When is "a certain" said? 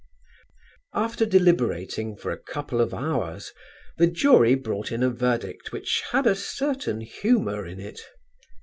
6.25-7.01